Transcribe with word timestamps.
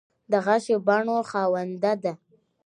د 0.31 0.33
غشو 0.45 0.77
بڼو 0.87 1.17
خاونده 1.29 1.93
ده 2.03 2.13